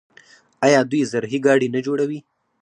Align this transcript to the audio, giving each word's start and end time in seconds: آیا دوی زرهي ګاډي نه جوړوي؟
آیا 0.65 0.79
دوی 0.91 1.01
زرهي 1.11 1.39
ګاډي 1.45 1.67
نه 1.75 1.79
جوړوي؟ 1.85 2.19